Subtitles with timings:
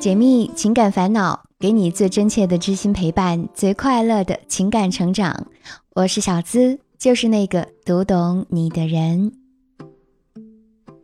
[0.00, 5.46] 解密情感烦恼，给你最真切的知心陪伴，最快乐的情感成长。
[5.94, 9.32] 我是小资，就是那个读懂你的人。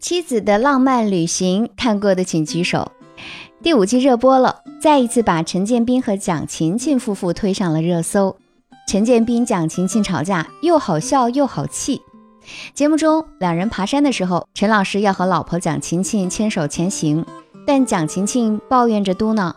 [0.00, 2.92] 妻子的浪漫旅行看过的请举手。
[3.62, 8.38] 第五季热播了，再一次把陈建斌和蒋勤勤夫妇推上了热搜。
[8.88, 12.00] 陈建斌、蒋勤勤吵架，又好笑又好气。
[12.72, 17.26] 节目中，两人爬山的时候，陈老师要和老婆蒋勤勤牵手前行。
[17.66, 19.52] 但蒋勤勤抱怨着嘟囔：“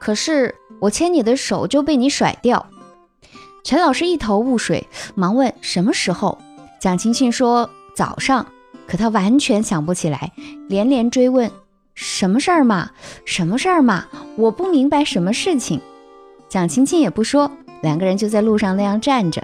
[0.00, 2.66] 可是我牵你的手就被你甩掉。”
[3.62, 6.38] 陈老师一头雾水，忙问：“什么时候？”
[6.80, 8.46] 蒋勤勤说：“早上。”
[8.88, 10.32] 可他完全想不起来，
[10.68, 11.50] 连连追问
[11.94, 12.90] ：“什么事儿嘛？
[13.24, 14.06] 什么事儿嘛？
[14.36, 15.80] 我不明白什么事情。”
[16.50, 17.50] 蒋勤勤也不说，
[17.82, 19.42] 两个人就在路上那样站着。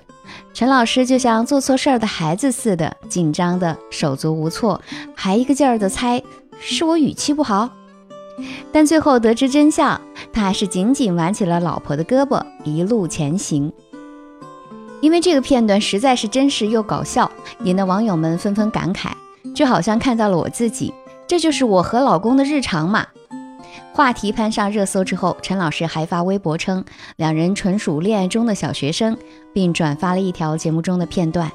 [0.53, 4.83] 陈老师就像做错事儿的孩子似的，紧张的手足无措，
[5.15, 6.23] 还一个劲儿的猜
[6.61, 7.71] ：“是我语气不好。”
[8.73, 10.01] 但最后得知真相，
[10.33, 13.73] 他还是紧紧挽起了老婆的胳膊，一路前行。
[15.01, 17.31] 因为这个片段实在是真实又搞笑，
[17.63, 19.11] 引得网友们纷纷感慨，
[19.55, 20.93] 就好像看到了我自己。
[21.27, 23.07] 这就是我和老公的日常嘛。
[23.93, 26.85] 话题攀上热搜之后，陈老师还发微博称
[27.17, 29.17] 两人纯属恋爱中的小学生，
[29.53, 31.51] 并转发了一条节目中的片段。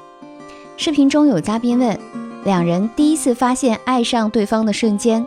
[0.76, 1.98] 视频中有嘉宾问
[2.44, 5.26] 两人第一次发现爱上对方的瞬间。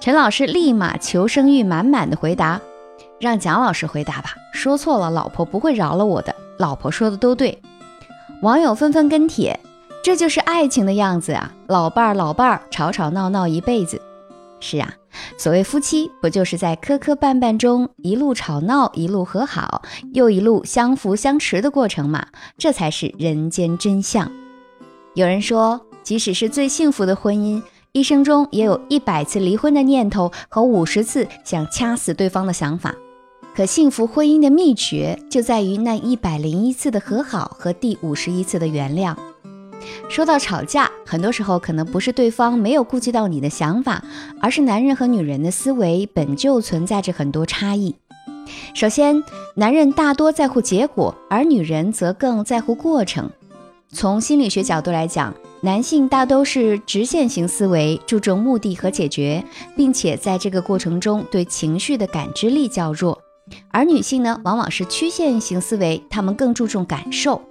[0.00, 2.60] 陈老师立马求生欲满满的回答
[3.20, 6.34] ：“让蒋老师回答吧，说错了，老婆不会饶了我的。
[6.58, 7.60] 老婆说的都对。”
[8.42, 9.58] 网友纷纷跟帖
[10.04, 14.00] ：“这就是爱情的样子啊，老伴儿老伴儿吵吵闹闹一辈子。”
[14.60, 14.92] 是啊，
[15.36, 22.26] 所谓夫妻，不就是在磕磕绊绊中一路吵闹，一路和好，又一路相扶相持的过程吗？
[22.56, 24.30] 这才是人间真相。
[25.14, 27.62] 有人说，即使是最幸福的婚姻。
[27.92, 32.94] 一生中也有一百次离婚的念头和五十次想掐死对方的想法，
[33.54, 39.16] 可幸福婚姻的秘诀就在于那一百零一次的和好和第五十一次的原谅。
[40.08, 44.04] 说到吵架，很多时候可能不是对方没有顾及到你的想法，
[44.40, 47.94] 而是男人和女人的思维本就存在着很多差异。
[48.74, 49.22] 首先，
[49.54, 53.30] 男人大多在乎结果，而女人则更在乎过程。
[53.90, 59.44] 从心理学角度来讲，男性大都是直线型思维，注重目的和解决，
[59.76, 63.18] 并且在这个过程中对情绪的感知力较弱；
[63.72, 67.42] 而女性呢，往往是曲线型思维，她们更注重感受。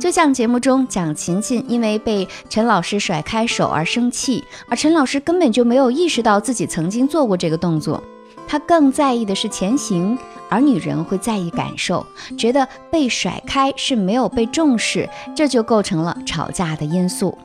[0.00, 8.02] 就像节目中蒋勤勤因为被陈老师甩开手而生气，而陈老师根本就没有意识到自己曾经做过这个动作，
[8.46, 10.16] 他更在意的是前行。
[10.50, 12.06] 而女人会在意感受，
[12.38, 17.36] 觉得被甩开是没有被重视，这就构成了吵架的因素。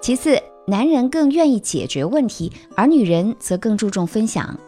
[0.00, 4.58] 其次，男人更愿意解决问题，而女人则更注重分享。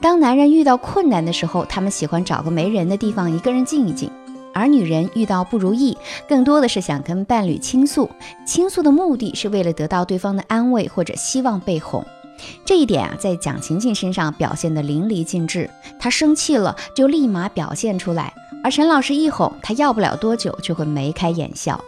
[0.00, 4.10] 当男人遇到困难的时候，他们喜欢找个没人的地方一个人静一静；
[4.52, 5.96] 而女人遇到不如意，
[6.28, 8.10] 更多的是想跟伴侣倾诉，
[8.46, 12.04] 倾诉的目的是为了得到对方的安慰或者希望被哄。
[12.64, 15.70] 这一点啊，在蒋勤勤身上表现得淋漓尽致。
[15.98, 18.32] 她生气了就立马表现出来，
[18.62, 21.82] 而陈老师一哄，她要不了多久就会眉开眼笑。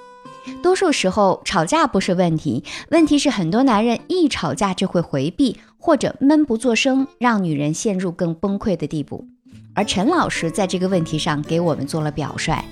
[0.62, 9.26] 多数时候，吵架不是问题，问题是很多男人一吵架就会回避或者闷不作声，让女人陷入更崩溃的地步。
[9.74, 12.64] 而陈老师在这个问题上给我们做了表率，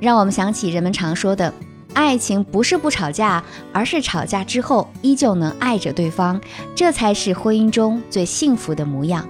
[0.00, 1.52] 让我们想起人们常说的：
[1.92, 6.40] 爱情不是不吵架，而是吵架之后依旧能爱着对方，
[6.74, 9.28] 这才是婚姻中最幸福的模样。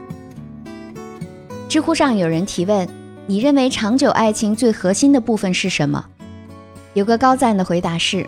[1.68, 2.88] 知乎上有人提问：
[3.26, 6.06] 你认为长久爱情最核心的部分是什么？
[6.96, 8.26] 有个高赞的回答是：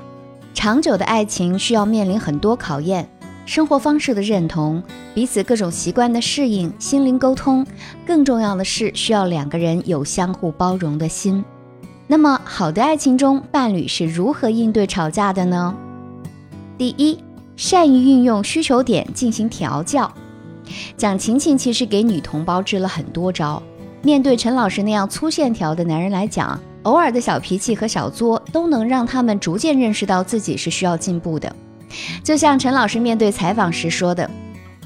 [0.52, 3.08] 长久的爱情需要面临很多考验，
[3.46, 4.82] 生活方式的认同，
[5.14, 7.66] 彼此各种习惯的适应，心灵沟通，
[8.06, 11.42] 更重要的是需要两个人有相互包容的心。
[12.06, 15.74] 那么，好的爱情中，伴侣是如何应对吵架的呢？
[16.76, 17.18] 第一，
[17.56, 20.12] 善于运用需求点进行调教。
[20.98, 23.62] 蒋勤勤其实给女同胞支了很多招，
[24.02, 26.60] 面对陈老师那样粗线条的男人来讲。
[26.88, 31.54] 偶尔的小脾气和小作都能让他们逐渐认识到自己是需要进步的。
[32.24, 34.28] 就像陈老师面对采访时说的：“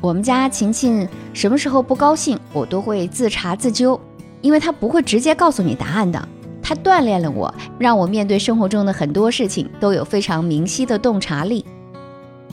[0.03, 4.01] 我们家琴琴什么时候不高兴，我都会自查自纠，
[4.41, 6.29] 因为他不会直接告诉你答案的。
[6.61, 11.65] 他锻炼了我，让我面对生活中的很多事情都有非常明晰的洞察力。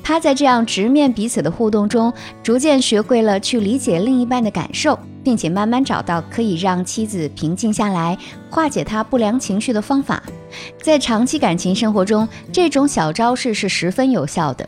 [0.03, 2.13] 他在这样直面彼此的互动中，
[2.43, 4.99] 逐渐学会了去理解另一半的感受。”
[5.29, 8.17] 并且慢慢找到可以让妻子平静下来、
[8.49, 10.23] 化解她不良情绪的方法，
[10.81, 14.67] 在长期感情生活中，这种小招式是十分有效的。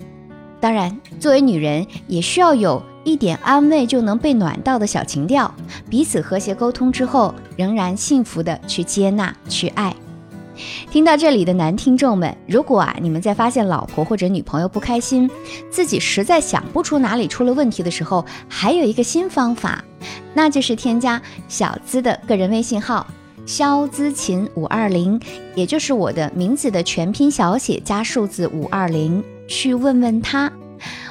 [0.60, 5.52] 当然，作为女人，也需要有一点安慰就能被暖到的小情调，
[5.90, 9.92] 彼此和谐沟通之后，仍然幸福的去接纳、去爱。
[10.90, 15.30] 听到这里的男听众们，如果啊你们在发现老婆或者女朋友不开心，
[15.70, 19.84] 自己实在想不出哪里出了问题的时候，还有一个新方法，
[20.34, 23.06] 那就是添加小资的个人微信号
[23.46, 25.20] 肖资琴五二零，
[25.56, 30.52] 也就是我的名字的全拼小写加数字五二零，去问问他。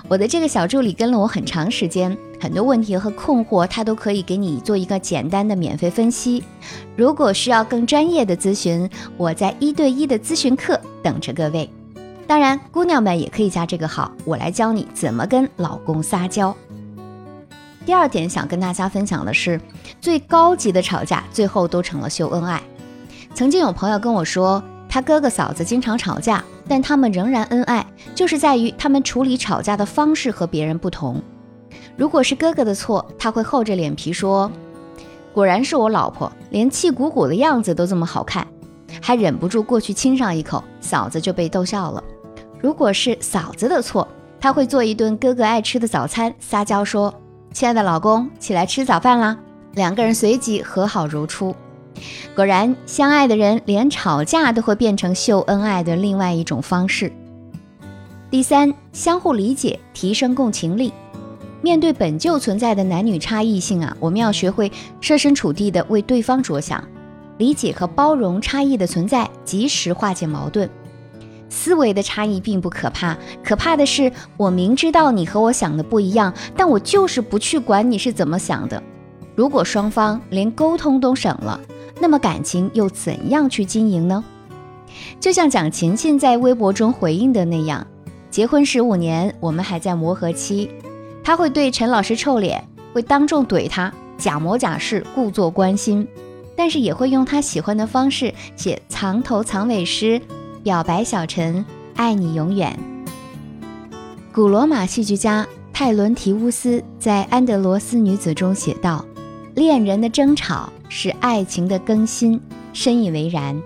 [0.09, 6.43] 我的这个小助理跟了我很长时间，很多问题和困惑他都可以给你做一个简单的免费分析。
[6.97, 11.69] 如果需要更专业的咨询，我在一对一的咨询课等着各位。
[12.27, 16.57] 当然，姑娘们也可以加这个号，我来教你怎么跟老公撒娇。
[17.85, 19.61] 第二点想跟大家分享的是，
[20.01, 22.63] 最高级的吵架最后都成了秀恩爱。
[23.35, 26.43] 曾经有朋友跟我说，他哥哥嫂子经常吵架。
[26.69, 27.85] 但他们仍然恩爱，
[28.15, 31.21] 就是在于他们处理吵架的方式和别人不同。
[31.97, 34.51] 如果是哥哥的错，他会厚着脸皮说
[35.33, 38.47] ：“果然是我老婆，连气鼓鼓的样子都这么好看。”
[39.01, 42.03] 还忍不住过去亲上一口，嫂子就被逗笑了。
[42.61, 44.07] 如果是嫂子的错，
[44.41, 47.15] 他会做一顿哥哥爱吃的早餐，撒娇说
[47.55, 49.37] ：“亲爱的老公，起来吃早饭啦！”
[49.75, 51.55] 两个人随即和好如初。
[52.35, 57.13] 果然，相爱的人连吵架都会变成秀恩爱的另外一种方式。
[58.31, 60.93] 第三，相互理解，提升共情力。
[61.63, 64.71] 面对本就存在的男女差异性啊，我们要学会
[65.01, 66.83] 设身处地的为对方着想，
[67.39, 70.69] 理解和包容差异的存在，及时化解矛盾。
[71.49, 78.83] 思维的差异并不可怕，可怕的是我明知道你和我想的不一样，但我就是不去管你是怎么想的。
[79.35, 81.61] 如果双方连沟通都省了，
[82.01, 84.25] 那么感情又怎样去经营呢？
[85.19, 87.87] 就像蒋勤勤在微博中回应的那样，
[88.31, 90.71] 结婚十五年，我们还在磨合期。
[91.23, 92.63] 他会对陈老师臭脸，
[92.93, 96.07] 会当众怼他，假模假式，故作关心，
[96.57, 100.21] 但是也会用他喜欢的方式写藏头藏尾诗，
[100.63, 101.65] 表白小陈
[101.95, 102.79] 爱你永远。
[104.33, 109.05] 古罗马戏剧家泰伦提乌斯在《安德罗斯女子》中写道
[109.55, 112.41] ：“恋人的争吵。”是爱情的更新，
[112.73, 113.63] 深以为然。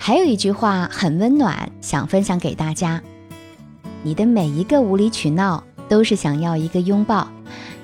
[0.00, 3.00] 还有一句话很温暖，想分享给大家：
[4.02, 7.28] 你的每一个无理取闹，都是想要一个拥抱。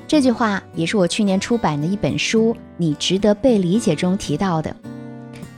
[0.07, 4.75] 这句话也是我去年出版的一本书《你值得被理解》中提到的。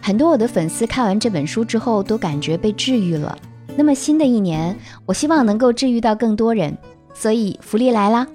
[0.00, 3.36] 很多我的粉丝看完这本书之后，都感觉被治愈了。
[3.74, 4.76] 那么新的一年，
[5.06, 6.76] 我希望能够治愈到更多人，
[7.14, 8.26] 所以福利来啦！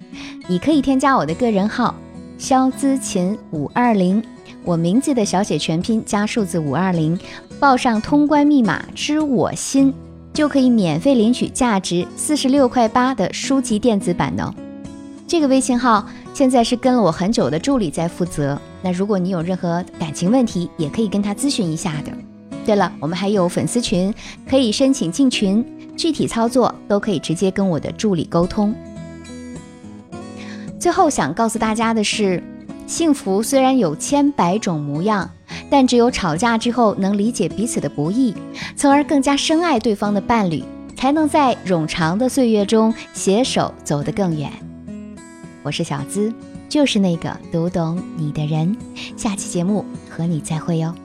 [0.47, 1.95] 你可以添加我的个人号
[2.38, 4.21] 肖姿琴五二零。
[4.65, 7.17] 我名字的小写全拼加数字五二零，
[7.59, 9.94] 报上通关密码“知我心”，
[10.39, 14.56] 就可以免费领取价值四十六块八的书籍电子版呢。
[15.27, 18.57] 这个微信号现在是跟了我很久的助理在负责。
[18.81, 22.13] 那如果你有任何感情问题，也可以跟他咨询一下的。
[22.65, 24.13] 对了，我们还有粉丝群，
[24.50, 25.62] 可以申请进群，
[25.97, 28.74] 具体操作都可以直接跟我的助理沟通。
[30.80, 32.42] 最后想告诉大家的是。
[32.88, 35.30] 幸福虽然有千百种模样，
[35.69, 38.33] 但只有吵架之后能理解彼此的不易，
[38.80, 40.64] 从而更加深爱对方的伴侣，
[40.96, 44.50] 才能在冗长的岁月中携手走得更远。
[45.64, 46.34] 我是小资，
[46.70, 48.74] 就是那个读懂你的人。
[49.18, 50.95] 下期节目和你再会哟。